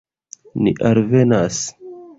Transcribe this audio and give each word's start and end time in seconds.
Ni 0.61 0.73
alvenas. 0.91 1.65